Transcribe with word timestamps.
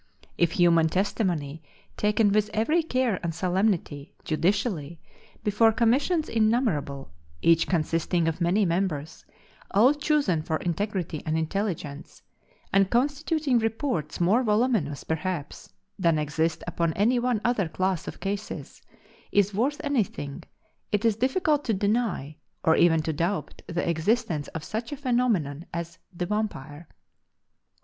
If 0.35 0.53
human 0.53 0.87
testimony, 0.89 1.61
taken 1.95 2.31
with 2.31 2.49
every 2.55 2.81
care 2.81 3.19
and 3.21 3.35
solemnity, 3.35 4.15
judicially, 4.23 4.99
before 5.43 5.71
commissions 5.71 6.27
innumerable, 6.27 7.11
each 7.43 7.67
consisting 7.67 8.27
of 8.27 8.41
many 8.41 8.65
members, 8.65 9.23
all 9.69 9.93
chosen 9.93 10.41
for 10.41 10.57
integrity 10.57 11.21
and 11.23 11.37
intelligence, 11.37 12.23
and 12.73 12.89
constituting 12.89 13.59
reports 13.59 14.19
more 14.19 14.41
voluminous 14.41 15.03
perhaps 15.03 15.71
than 15.99 16.17
exist 16.17 16.63
upon 16.65 16.93
any 16.93 17.19
one 17.19 17.39
other 17.45 17.67
class 17.67 18.07
of 18.07 18.19
cases, 18.19 18.81
is 19.31 19.53
worth 19.53 19.79
anything, 19.83 20.41
it 20.91 21.05
is 21.05 21.15
difficult 21.15 21.63
to 21.65 21.75
deny, 21.75 22.35
or 22.63 22.75
even 22.75 23.03
to 23.03 23.13
doubt 23.13 23.61
the 23.67 23.87
existence 23.87 24.47
of 24.47 24.63
such 24.63 24.91
a 24.91 24.97
phenomenon 24.97 25.67
as 25.71 25.99
the 26.11 26.25
Vampire. 26.25 26.87